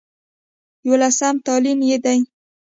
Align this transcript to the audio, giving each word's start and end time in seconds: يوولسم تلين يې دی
يوولسم 0.85 1.35
تلين 1.45 1.79
يې 1.89 1.97
دی 2.03 2.19